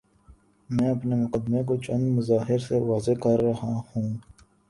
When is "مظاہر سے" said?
2.17-2.79